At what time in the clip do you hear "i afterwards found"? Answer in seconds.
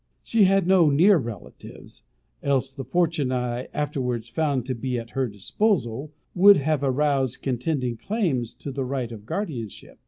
3.31-4.65